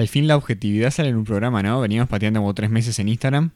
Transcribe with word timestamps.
Al 0.00 0.08
fin 0.08 0.26
la 0.26 0.36
objetividad 0.36 0.90
sale 0.90 1.10
en 1.10 1.16
un 1.16 1.24
programa, 1.24 1.62
¿no? 1.62 1.78
Veníamos 1.78 2.08
pateando 2.08 2.40
como 2.40 2.54
tres 2.54 2.70
meses 2.70 2.98
en 3.00 3.10
Instagram. 3.10 3.50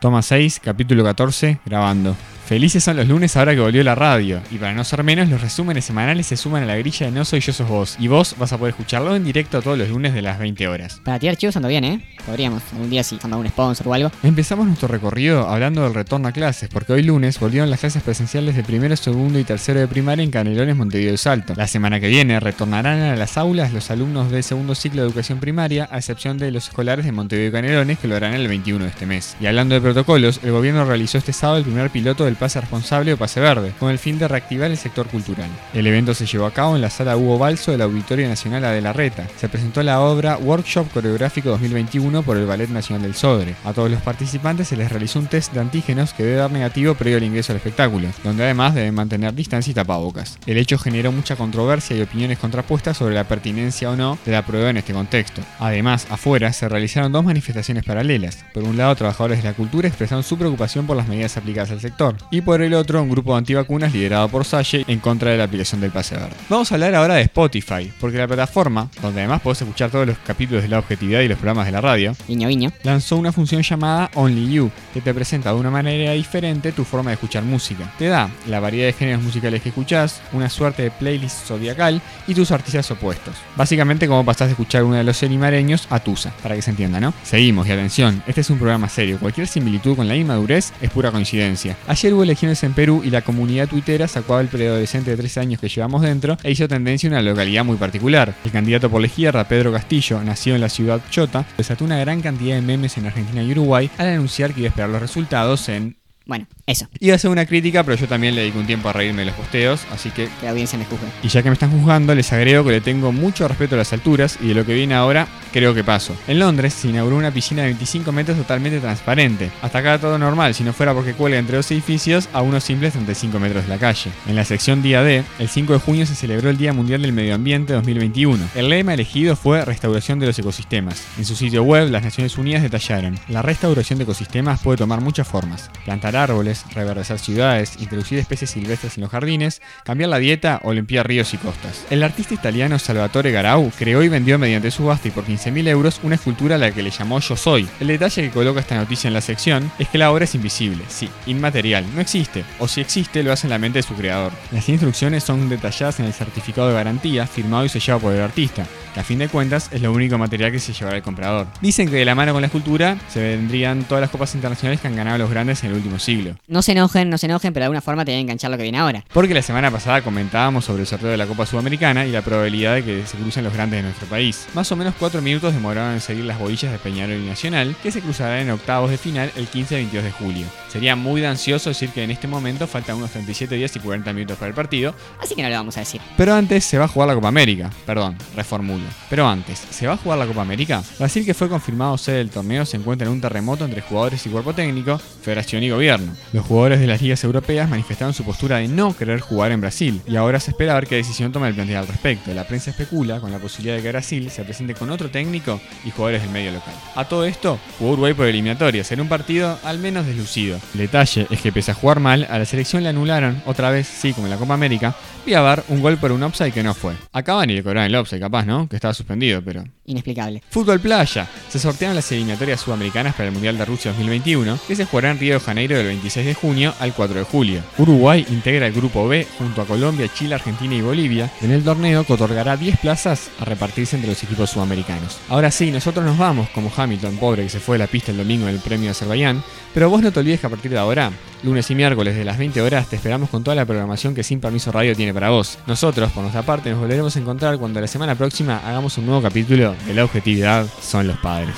Toma 0.00 0.22
6, 0.22 0.58
capítulo 0.64 1.04
14, 1.04 1.60
grabando. 1.66 2.16
Felices 2.50 2.82
son 2.82 2.96
los 2.96 3.06
lunes 3.06 3.36
ahora 3.36 3.54
que 3.54 3.60
volvió 3.60 3.84
la 3.84 3.94
radio. 3.94 4.40
Y 4.50 4.56
para 4.56 4.74
no 4.74 4.82
ser 4.82 5.04
menos, 5.04 5.28
los 5.28 5.40
resúmenes 5.40 5.84
semanales 5.84 6.26
se 6.26 6.36
suman 6.36 6.64
a 6.64 6.66
la 6.66 6.74
grilla 6.74 7.06
de 7.06 7.12
No 7.12 7.24
Soy 7.24 7.38
Yo 7.38 7.52
Sos 7.52 7.68
Vos. 7.68 7.96
Y 8.00 8.08
vos 8.08 8.34
vas 8.40 8.52
a 8.52 8.58
poder 8.58 8.72
escucharlo 8.72 9.14
en 9.14 9.22
directo 9.22 9.62
todos 9.62 9.78
los 9.78 9.88
lunes 9.88 10.14
de 10.14 10.20
las 10.20 10.40
20 10.40 10.66
horas. 10.66 11.00
Para 11.04 11.20
tirar 11.20 11.36
chivos 11.36 11.54
ando 11.54 11.68
bien, 11.68 11.84
¿eh? 11.84 12.04
Podríamos, 12.26 12.64
algún 12.72 12.90
día 12.90 13.04
si 13.04 13.16
sí, 13.20 13.28
un 13.30 13.46
sponsor 13.46 13.86
o 13.86 13.94
algo. 13.94 14.10
Empezamos 14.24 14.66
nuestro 14.66 14.88
recorrido 14.88 15.46
hablando 15.46 15.84
del 15.84 15.94
retorno 15.94 16.26
a 16.26 16.32
clases, 16.32 16.68
porque 16.68 16.92
hoy 16.92 17.04
lunes 17.04 17.38
volvieron 17.38 17.70
las 17.70 17.78
clases 17.78 18.02
presenciales 18.02 18.56
de 18.56 18.64
primero, 18.64 18.96
segundo 18.96 19.38
y 19.38 19.44
tercero 19.44 19.78
de 19.78 19.86
primaria 19.86 20.24
en 20.24 20.32
Canelones, 20.32 20.74
Montevideo 20.74 21.14
y 21.14 21.18
Salto. 21.18 21.54
La 21.56 21.68
semana 21.68 22.00
que 22.00 22.08
viene 22.08 22.40
retornarán 22.40 22.98
a 22.98 23.14
las 23.14 23.38
aulas 23.38 23.72
los 23.72 23.92
alumnos 23.92 24.32
del 24.32 24.42
segundo 24.42 24.74
ciclo 24.74 25.02
de 25.02 25.06
educación 25.06 25.38
primaria, 25.38 25.88
a 25.92 25.98
excepción 25.98 26.36
de 26.36 26.50
los 26.50 26.66
escolares 26.66 27.04
de 27.04 27.12
Montevideo 27.12 27.50
y 27.50 27.52
Canelones, 27.52 28.00
que 28.00 28.08
lo 28.08 28.16
harán 28.16 28.34
el 28.34 28.48
21 28.48 28.86
de 28.86 28.90
este 28.90 29.06
mes. 29.06 29.36
Y 29.40 29.46
hablando 29.46 29.76
de 29.76 29.80
protocolos, 29.80 30.40
el 30.42 30.50
gobierno 30.50 30.84
realizó 30.84 31.16
este 31.16 31.32
sábado 31.32 31.58
el 31.58 31.64
primer 31.64 31.90
piloto 31.90 32.24
del 32.24 32.39
pase 32.40 32.60
responsable 32.60 33.16
Pase 33.16 33.38
Verde, 33.38 33.72
con 33.78 33.90
el 33.90 33.98
fin 33.98 34.18
de 34.18 34.26
reactivar 34.26 34.70
el 34.70 34.78
sector 34.78 35.06
cultural. 35.06 35.48
El 35.74 35.86
evento 35.86 36.14
se 36.14 36.26
llevó 36.26 36.46
a 36.46 36.52
cabo 36.52 36.74
en 36.74 36.82
la 36.82 36.88
sala 36.88 37.16
Hugo 37.16 37.38
Balso 37.38 37.70
del 37.70 37.82
Auditorio 37.82 38.28
Nacional 38.28 38.62
de 38.62 38.80
la 38.80 38.94
Reta. 38.94 39.28
Se 39.36 39.48
presentó 39.48 39.82
la 39.82 40.00
obra 40.00 40.38
Workshop 40.38 40.90
Coreográfico 40.90 41.50
2021 41.50 42.22
por 42.22 42.38
el 42.38 42.46
Ballet 42.46 42.70
Nacional 42.70 43.02
del 43.02 43.14
Sodre. 43.14 43.54
A 43.64 43.74
todos 43.74 43.90
los 43.90 44.00
participantes 44.00 44.68
se 44.68 44.76
les 44.76 44.90
realizó 44.90 45.18
un 45.18 45.26
test 45.26 45.52
de 45.52 45.60
antígenos 45.60 46.14
que 46.14 46.24
debe 46.24 46.38
dar 46.38 46.50
negativo 46.50 46.94
previo 46.94 47.18
al 47.18 47.24
ingreso 47.24 47.52
al 47.52 47.58
espectáculo, 47.58 48.08
donde 48.24 48.44
además 48.44 48.74
deben 48.74 48.94
mantener 48.94 49.34
distancia 49.34 49.70
y 49.70 49.74
tapabocas. 49.74 50.38
El 50.46 50.56
hecho 50.56 50.78
generó 50.78 51.12
mucha 51.12 51.36
controversia 51.36 51.94
y 51.94 52.02
opiniones 52.02 52.38
contrapuestas 52.38 52.96
sobre 52.96 53.14
la 53.14 53.24
pertinencia 53.24 53.90
o 53.90 53.96
no 53.96 54.18
de 54.24 54.32
la 54.32 54.46
prueba 54.46 54.70
en 54.70 54.78
este 54.78 54.94
contexto. 54.94 55.42
Además, 55.58 56.06
afuera 56.10 56.52
se 56.54 56.68
realizaron 56.68 57.12
dos 57.12 57.24
manifestaciones 57.24 57.84
paralelas. 57.84 58.44
Por 58.54 58.62
un 58.62 58.78
lado, 58.78 58.96
trabajadores 58.96 59.42
de 59.42 59.48
la 59.48 59.54
cultura 59.54 59.88
expresaron 59.88 60.24
su 60.24 60.38
preocupación 60.38 60.86
por 60.86 60.96
las 60.96 61.06
medidas 61.06 61.36
aplicadas 61.36 61.70
al 61.70 61.80
sector, 61.80 62.16
y 62.30 62.40
por 62.40 62.62
el 62.62 62.74
otro, 62.74 63.02
un 63.02 63.10
grupo 63.10 63.32
de 63.32 63.38
antivacunas 63.38 63.92
liderado 63.92 64.28
por 64.28 64.44
Salle 64.44 64.84
en 64.86 65.00
contra 65.00 65.30
de 65.30 65.38
la 65.38 65.44
aplicación 65.44 65.80
del 65.80 65.90
pase 65.90 66.14
verde. 66.14 66.36
Vamos 66.48 66.70
a 66.70 66.74
hablar 66.74 66.94
ahora 66.94 67.14
de 67.14 67.22
Spotify, 67.22 67.90
porque 68.00 68.18
la 68.18 68.28
plataforma, 68.28 68.88
donde 69.02 69.20
además 69.20 69.40
podés 69.40 69.62
escuchar 69.62 69.90
todos 69.90 70.06
los 70.06 70.18
capítulos 70.18 70.62
de 70.62 70.68
la 70.68 70.78
objetividad 70.78 71.20
y 71.20 71.28
los 71.28 71.38
programas 71.38 71.66
de 71.66 71.72
la 71.72 71.80
radio, 71.80 72.14
Viño 72.28 72.48
Viño, 72.48 72.72
lanzó 72.82 73.16
una 73.16 73.32
función 73.32 73.62
llamada 73.62 74.10
Only 74.14 74.52
You, 74.52 74.70
que 74.94 75.00
te 75.00 75.14
presenta 75.14 75.52
de 75.52 75.58
una 75.58 75.70
manera 75.70 76.12
diferente 76.12 76.72
tu 76.72 76.84
forma 76.84 77.10
de 77.10 77.14
escuchar 77.14 77.42
música. 77.42 77.92
Te 77.98 78.06
da 78.06 78.30
la 78.46 78.60
variedad 78.60 78.86
de 78.86 78.92
géneros 78.92 79.22
musicales 79.22 79.62
que 79.62 79.70
escuchás, 79.70 80.20
una 80.32 80.48
suerte 80.48 80.82
de 80.82 80.90
playlist 80.90 81.46
zodiacal 81.46 82.00
y 82.26 82.34
tus 82.34 82.50
artistas 82.50 82.90
opuestos. 82.90 83.34
Básicamente 83.56 84.06
como 84.06 84.24
pasás 84.24 84.48
de 84.48 84.52
escuchar 84.52 84.84
uno 84.84 84.96
de 84.96 85.04
los 85.04 85.16
serimareños 85.16 85.86
a 85.90 86.00
Tusa, 86.00 86.32
para 86.42 86.54
que 86.54 86.62
se 86.62 86.70
entienda, 86.70 87.00
¿no? 87.00 87.12
Seguimos, 87.22 87.66
y 87.66 87.72
atención, 87.72 88.22
este 88.26 88.40
es 88.42 88.50
un 88.50 88.58
programa 88.58 88.88
serio, 88.88 89.18
cualquier 89.18 89.46
similitud 89.46 89.96
con 89.96 90.08
la 90.08 90.16
inmadurez 90.16 90.72
es 90.80 90.90
pura 90.90 91.10
coincidencia. 91.10 91.76
Ayer 91.86 92.09
hubo 92.12 92.22
elecciones 92.22 92.62
en 92.64 92.72
Perú 92.72 93.02
y 93.04 93.10
la 93.10 93.22
comunidad 93.22 93.68
tuitera 93.68 94.08
sacó 94.08 94.36
al 94.36 94.48
preadolescente 94.48 95.10
de 95.10 95.16
13 95.16 95.40
años 95.40 95.60
que 95.60 95.68
llevamos 95.68 96.02
dentro 96.02 96.36
e 96.42 96.50
hizo 96.50 96.68
tendencia 96.68 97.08
a 97.08 97.12
una 97.12 97.22
localidad 97.22 97.64
muy 97.64 97.76
particular. 97.76 98.34
El 98.44 98.50
candidato 98.50 98.90
por 98.90 99.00
la 99.00 99.06
izquierda, 99.06 99.46
Pedro 99.46 99.72
Castillo, 99.72 100.22
nació 100.22 100.54
en 100.54 100.60
la 100.60 100.68
ciudad 100.68 101.00
Chota, 101.10 101.46
desató 101.56 101.84
una 101.84 101.98
gran 101.98 102.20
cantidad 102.20 102.56
de 102.56 102.62
memes 102.62 102.96
en 102.96 103.06
Argentina 103.06 103.42
y 103.42 103.52
Uruguay 103.52 103.90
al 103.98 104.08
anunciar 104.08 104.52
que 104.52 104.60
iba 104.60 104.68
a 104.68 104.70
esperar 104.70 104.90
los 104.90 105.02
resultados 105.02 105.68
en 105.68 105.99
bueno, 106.30 106.46
eso. 106.64 106.86
Iba 107.00 107.14
a 107.14 107.16
hacer 107.16 107.28
una 107.28 107.44
crítica, 107.44 107.82
pero 107.82 107.96
yo 107.96 108.06
también 108.06 108.36
le 108.36 108.42
dedico 108.42 108.60
un 108.60 108.66
tiempo 108.66 108.88
a 108.88 108.92
reírme 108.92 109.22
de 109.22 109.26
los 109.26 109.34
posteos, 109.34 109.80
así 109.92 110.10
que... 110.10 110.28
Que 110.38 110.44
la 110.44 110.52
audiencia 110.52 110.78
me 110.78 110.84
juzgue. 110.84 111.08
Y 111.24 111.28
ya 111.28 111.42
que 111.42 111.48
me 111.48 111.54
están 111.54 111.72
juzgando, 111.72 112.14
les 112.14 112.32
agrego 112.32 112.62
que 112.64 112.70
le 112.70 112.80
tengo 112.80 113.10
mucho 113.10 113.48
respeto 113.48 113.74
a 113.74 113.78
las 113.78 113.92
alturas 113.92 114.38
y 114.40 114.46
de 114.46 114.54
lo 114.54 114.64
que 114.64 114.72
viene 114.72 114.94
ahora, 114.94 115.26
creo 115.52 115.74
que 115.74 115.82
paso. 115.82 116.16
En 116.28 116.38
Londres 116.38 116.72
se 116.72 116.86
inauguró 116.86 117.16
una 117.16 117.32
piscina 117.32 117.62
de 117.62 117.70
25 117.70 118.12
metros 118.12 118.38
totalmente 118.38 118.78
transparente. 118.78 119.50
Hasta 119.60 119.78
acá 119.78 119.98
todo 119.98 120.18
normal, 120.18 120.54
si 120.54 120.62
no 120.62 120.72
fuera 120.72 120.94
porque 120.94 121.14
cuelga 121.14 121.36
entre 121.36 121.56
dos 121.56 121.68
edificios 121.72 122.28
a 122.32 122.42
unos 122.42 122.62
simples 122.62 122.92
35 122.92 123.40
metros 123.40 123.64
de 123.64 123.68
la 123.70 123.78
calle. 123.78 124.12
En 124.28 124.36
la 124.36 124.44
sección 124.44 124.82
día 124.82 125.02
D, 125.02 125.24
el 125.40 125.48
5 125.48 125.72
de 125.72 125.78
junio 125.80 126.06
se 126.06 126.14
celebró 126.14 126.48
el 126.48 126.58
Día 126.58 126.72
Mundial 126.72 127.02
del 127.02 127.12
Medio 127.12 127.34
Ambiente 127.34 127.72
2021. 127.72 128.50
El 128.54 128.68
lema 128.68 128.94
elegido 128.94 129.34
fue 129.34 129.64
Restauración 129.64 130.20
de 130.20 130.26
los 130.26 130.38
ecosistemas. 130.38 131.02
En 131.18 131.24
su 131.24 131.34
sitio 131.34 131.64
web, 131.64 131.90
las 131.90 132.04
Naciones 132.04 132.38
Unidas 132.38 132.62
detallaron, 132.62 133.18
la 133.26 133.42
restauración 133.42 133.98
de 133.98 134.04
ecosistemas 134.04 134.60
puede 134.60 134.78
tomar 134.78 135.00
muchas 135.00 135.26
formas. 135.26 135.70
Plantar 135.84 136.19
árboles, 136.22 136.64
reverdecer 136.74 137.18
ciudades, 137.18 137.76
introducir 137.78 138.18
especies 138.18 138.50
silvestres 138.50 138.96
en 138.96 139.02
los 139.02 139.10
jardines, 139.10 139.62
cambiar 139.84 140.10
la 140.10 140.18
dieta 140.18 140.60
o 140.62 140.72
limpiar 140.72 141.06
ríos 141.06 141.32
y 141.34 141.38
costas. 141.38 141.86
El 141.90 142.02
artista 142.02 142.34
italiano 142.34 142.78
Salvatore 142.78 143.32
Garau 143.32 143.70
creó 143.78 144.02
y 144.02 144.08
vendió 144.08 144.38
mediante 144.38 144.70
subasta 144.70 145.08
y 145.08 145.10
por 145.10 145.24
15.000 145.24 145.68
euros 145.68 146.00
una 146.02 146.14
escultura 146.14 146.56
a 146.56 146.58
la 146.58 146.72
que 146.72 146.82
le 146.82 146.90
llamó 146.90 147.20
Yo 147.20 147.36
Soy. 147.36 147.68
El 147.80 147.88
detalle 147.88 148.22
que 148.22 148.30
coloca 148.30 148.60
esta 148.60 148.76
noticia 148.76 149.08
en 149.08 149.14
la 149.14 149.20
sección 149.20 149.70
es 149.78 149.88
que 149.88 149.98
la 149.98 150.12
obra 150.12 150.24
es 150.24 150.34
invisible, 150.34 150.84
sí, 150.88 151.08
inmaterial, 151.26 151.84
no 151.94 152.00
existe, 152.00 152.44
o 152.58 152.68
si 152.68 152.80
existe 152.80 153.22
lo 153.22 153.32
hace 153.32 153.46
en 153.46 153.50
la 153.50 153.58
mente 153.58 153.78
de 153.78 153.82
su 153.82 153.94
creador. 153.94 154.32
Las 154.52 154.68
instrucciones 154.68 155.24
son 155.24 155.48
detalladas 155.48 156.00
en 156.00 156.06
el 156.06 156.12
certificado 156.12 156.68
de 156.68 156.74
garantía 156.74 157.26
firmado 157.26 157.64
y 157.64 157.68
sellado 157.68 158.00
por 158.00 158.12
el 158.12 158.20
artista, 158.20 158.66
que 158.94 159.00
a 159.00 159.04
fin 159.04 159.18
de 159.18 159.28
cuentas 159.28 159.68
es 159.72 159.82
lo 159.82 159.92
único 159.92 160.18
material 160.18 160.52
que 160.52 160.58
se 160.58 160.72
llevará 160.72 160.96
el 160.96 161.02
comprador. 161.02 161.46
Dicen 161.60 161.88
que 161.88 161.96
de 161.96 162.04
la 162.04 162.14
mano 162.14 162.32
con 162.32 162.42
la 162.42 162.46
escultura 162.46 162.96
se 163.08 163.20
vendrían 163.20 163.84
todas 163.84 164.00
las 164.00 164.10
copas 164.10 164.34
internacionales 164.34 164.80
que 164.80 164.88
han 164.88 164.96
ganado 164.96 165.18
los 165.18 165.30
grandes 165.30 165.62
en 165.64 165.70
el 165.70 165.76
último 165.76 165.98
siglo. 165.98 166.36
No 166.48 166.62
se 166.62 166.72
enojen, 166.72 167.10
no 167.10 167.18
se 167.18 167.26
enojen, 167.26 167.52
pero 167.52 167.62
de 167.62 167.66
alguna 167.66 167.80
forma 167.80 168.04
te 168.04 168.12
voy 168.12 168.18
a 168.18 168.20
enganchar 168.20 168.50
lo 168.50 168.56
que 168.56 168.62
viene 168.64 168.78
ahora. 168.78 169.04
Porque 169.12 169.34
la 169.34 169.42
semana 169.42 169.70
pasada 169.70 170.02
comentábamos 170.02 170.64
sobre 170.64 170.82
el 170.82 170.86
sorteo 170.86 171.10
de 171.10 171.16
la 171.16 171.26
Copa 171.26 171.46
Sudamericana 171.46 172.06
y 172.06 172.12
la 172.12 172.22
probabilidad 172.22 172.74
de 172.74 172.84
que 172.84 173.06
se 173.06 173.16
crucen 173.16 173.44
los 173.44 173.52
grandes 173.52 173.78
de 173.78 173.82
nuestro 173.84 174.06
país. 174.08 174.46
Más 174.54 174.70
o 174.72 174.76
menos 174.76 174.94
4 174.98 175.22
minutos 175.22 175.54
demoraron 175.54 175.94
en 175.94 176.00
seguir 176.00 176.24
las 176.24 176.38
bobillas 176.38 176.72
de 176.72 176.78
Peñarol 176.78 177.16
y 177.16 177.26
Nacional, 177.26 177.76
que 177.82 177.92
se 177.92 178.00
cruzarán 178.00 178.40
en 178.40 178.50
octavos 178.50 178.90
de 178.90 178.98
final 178.98 179.30
el 179.36 179.46
15 179.46 179.74
y 179.74 179.78
22 179.78 180.04
de 180.04 180.12
julio. 180.12 180.46
Sería 180.68 180.96
muy 180.96 181.24
ansioso 181.24 181.70
decir 181.70 181.90
que 181.90 182.04
en 182.04 182.10
este 182.10 182.28
momento 182.28 182.66
faltan 182.66 182.96
unos 182.96 183.10
37 183.10 183.54
días 183.54 183.74
y 183.76 183.80
40 183.80 184.12
minutos 184.12 184.36
para 184.38 184.48
el 184.48 184.54
partido. 184.54 184.94
Así 185.20 185.34
que 185.34 185.42
no 185.42 185.48
lo 185.48 185.54
vamos 185.54 185.76
a 185.76 185.80
decir. 185.80 186.00
Pero 186.16 186.34
antes 186.34 186.64
se 186.64 186.78
va 186.78 186.84
a 186.84 186.88
jugar 186.88 187.08
la 187.08 187.14
Copa 187.14 187.28
América. 187.28 187.70
Perdón, 187.86 188.16
reformulo. 188.36 188.79
Pero 189.08 189.26
antes, 189.26 189.58
¿se 189.70 189.86
va 189.86 189.94
a 189.94 189.96
jugar 189.96 190.18
la 190.18 190.26
Copa 190.26 190.42
América? 190.42 190.82
Brasil, 190.98 191.24
que 191.24 191.34
fue 191.34 191.48
confirmado 191.48 191.96
sede 191.98 192.18
del 192.18 192.30
torneo, 192.30 192.66
se 192.66 192.76
encuentra 192.76 193.06
en 193.06 193.14
un 193.14 193.20
terremoto 193.20 193.64
entre 193.64 193.80
jugadores 193.80 194.24
y 194.26 194.30
cuerpo 194.30 194.52
técnico, 194.52 194.98
federación 194.98 195.62
y 195.62 195.70
gobierno. 195.70 196.12
Los 196.32 196.44
jugadores 196.44 196.80
de 196.80 196.86
las 196.86 197.00
ligas 197.00 197.24
europeas 197.24 197.68
manifestaron 197.68 198.14
su 198.14 198.24
postura 198.24 198.58
de 198.58 198.68
no 198.68 198.96
querer 198.96 199.20
jugar 199.20 199.52
en 199.52 199.60
Brasil, 199.60 200.00
y 200.06 200.16
ahora 200.16 200.40
se 200.40 200.50
espera 200.50 200.74
ver 200.74 200.86
qué 200.86 200.96
decisión 200.96 201.32
toma 201.32 201.48
el 201.48 201.54
plantel 201.54 201.76
al 201.76 201.88
respecto. 201.88 202.34
La 202.34 202.46
prensa 202.46 202.70
especula 202.70 203.20
con 203.20 203.32
la 203.32 203.38
posibilidad 203.38 203.76
de 203.76 203.82
que 203.82 203.88
Brasil 203.88 204.30
se 204.30 204.44
presente 204.44 204.74
con 204.74 204.90
otro 204.90 205.10
técnico 205.10 205.60
y 205.84 205.90
jugadores 205.90 206.22
del 206.22 206.30
medio 206.30 206.52
local. 206.52 206.74
A 206.94 207.06
todo 207.06 207.24
esto, 207.24 207.58
jugó 207.78 207.92
Uruguay 207.92 208.14
por 208.14 208.26
eliminatoria, 208.26 208.84
en 208.90 209.00
un 209.00 209.08
partido 209.08 209.58
al 209.64 209.78
menos 209.78 210.06
deslucido. 210.06 210.58
El 210.74 210.80
detalle 210.80 211.26
es 211.30 211.40
que 211.40 211.52
pese 211.52 211.70
a 211.70 211.74
jugar 211.74 212.00
mal, 212.00 212.26
a 212.30 212.38
la 212.38 212.44
selección 212.44 212.82
le 212.82 212.88
anularon, 212.88 213.42
otra 213.46 213.70
vez, 213.70 213.86
sí, 213.86 214.12
como 214.12 214.26
en 214.26 214.30
la 214.30 214.36
Copa 214.36 214.54
América, 214.54 214.94
y 215.26 215.34
a 215.34 215.42
ver 215.42 215.62
un 215.68 215.80
gol 215.80 215.98
por 215.98 216.12
un 216.12 216.22
offside 216.22 216.52
que 216.52 216.62
no 216.62 216.74
fue. 216.74 216.94
Acaban 217.12 217.50
y 217.50 217.54
le 217.54 217.62
cobraron 217.62 217.86
el 217.86 217.94
offside, 217.94 218.20
capaz, 218.20 218.46
¿no? 218.46 218.68
Que 218.70 218.76
estaba 218.76 218.94
suspendido, 218.94 219.42
pero. 219.42 219.64
Inexplicable. 219.84 220.44
Fútbol 220.48 220.78
playa. 220.78 221.28
Se 221.48 221.58
sortearon 221.58 221.96
las 221.96 222.12
eliminatorias 222.12 222.60
sudamericanas 222.60 223.16
para 223.16 223.26
el 223.26 223.32
Mundial 223.32 223.58
de 223.58 223.64
Rusia 223.64 223.90
2021, 223.90 224.60
que 224.68 224.76
se 224.76 224.84
jugará 224.84 225.10
en 225.10 225.18
Río 225.18 225.34
de 225.34 225.40
Janeiro 225.40 225.76
del 225.76 225.86
26 225.88 226.24
de 226.24 226.34
junio 226.34 226.72
al 226.78 226.94
4 226.94 227.18
de 227.18 227.24
julio. 227.24 227.62
Uruguay 227.78 228.24
integra 228.30 228.68
el 228.68 228.72
grupo 228.72 229.08
B 229.08 229.26
junto 229.38 229.62
a 229.62 229.66
Colombia, 229.66 230.08
Chile, 230.14 230.36
Argentina 230.36 230.72
y 230.72 230.82
Bolivia 230.82 231.28
en 231.40 231.50
el 231.50 231.64
torneo 231.64 232.04
que 232.04 232.12
otorgará 232.12 232.56
10 232.56 232.78
plazas 232.78 233.28
a 233.40 233.44
repartirse 233.44 233.96
entre 233.96 234.10
los 234.10 234.22
equipos 234.22 234.50
sudamericanos. 234.50 235.18
Ahora 235.28 235.50
sí, 235.50 235.72
nosotros 235.72 236.04
nos 236.04 236.16
vamos, 236.16 236.48
como 236.50 236.70
Hamilton, 236.74 237.16
pobre 237.16 237.42
que 237.42 237.48
se 237.48 237.58
fue 237.58 237.74
de 237.74 237.80
la 237.80 237.90
pista 237.90 238.12
el 238.12 238.18
domingo 238.18 238.46
en 238.46 238.54
el 238.54 238.60
premio 238.60 238.84
de 238.84 238.90
Azerbaiyán, 238.90 239.42
pero 239.74 239.90
vos 239.90 240.00
no 240.00 240.12
te 240.12 240.20
olvides 240.20 240.38
que 240.38 240.46
a 240.46 240.50
partir 240.50 240.70
de 240.70 240.78
ahora, 240.78 241.10
lunes 241.42 241.68
y 241.70 241.74
miércoles 241.74 242.14
de 242.16 242.24
las 242.24 242.38
20 242.38 242.60
horas, 242.62 242.88
te 242.88 242.96
esperamos 242.96 243.30
con 243.30 243.42
toda 243.42 243.54
la 243.54 243.64
programación 243.64 244.14
que 244.14 244.22
Sin 244.22 244.40
Permiso 244.40 244.70
Radio 244.70 244.94
tiene 244.94 245.12
para 245.12 245.30
vos. 245.30 245.58
Nosotros, 245.66 246.12
por 246.12 246.22
nuestra 246.22 246.42
parte, 246.42 246.70
nos 246.70 246.78
volveremos 246.78 247.16
a 247.16 247.18
encontrar 247.18 247.58
cuando 247.58 247.80
la 247.80 247.86
semana 247.86 248.14
próxima 248.14 248.59
hagamos 248.64 248.98
un 248.98 249.06
nuevo 249.06 249.22
capítulo 249.22 249.74
de 249.86 249.94
La 249.94 250.04
Objetividad 250.04 250.66
son 250.80 251.06
los 251.06 251.18
padres. 251.18 251.54